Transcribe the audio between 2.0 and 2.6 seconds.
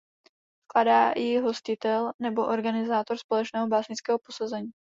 nebo